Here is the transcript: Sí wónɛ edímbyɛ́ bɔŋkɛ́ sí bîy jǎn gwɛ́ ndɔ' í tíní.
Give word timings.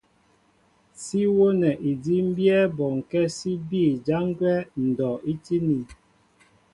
Sí 1.01 1.19
wónɛ 1.35 1.69
edímbyɛ́ 1.89 2.61
bɔŋkɛ́ 2.77 3.25
sí 3.37 3.51
bîy 3.67 3.89
jǎn 4.05 4.25
gwɛ́ 4.37 4.57
ndɔ' 4.87 5.21
í 5.31 5.33
tíní. 5.43 5.77